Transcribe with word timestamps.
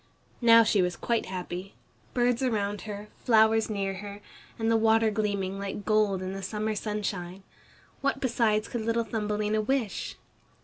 Now 0.41 0.63
she 0.63 0.81
was 0.81 0.95
quite 0.95 1.27
happy! 1.27 1.75
Birds 2.15 2.41
around 2.41 2.81
her, 2.89 3.07
flowers 3.23 3.69
near 3.69 3.93
her, 3.97 4.19
and 4.57 4.71
the 4.71 4.75
water 4.75 5.11
gleaming 5.11 5.59
like 5.59 5.85
gold 5.85 6.23
in 6.23 6.33
the 6.33 6.41
summer 6.41 6.73
sunshine. 6.73 7.43
What 8.01 8.19
besides 8.19 8.67
could 8.67 8.81
little 8.81 9.03
Thumbelina 9.03 9.61
wish? 9.61 10.15